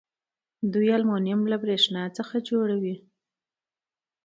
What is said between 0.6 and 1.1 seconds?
دوی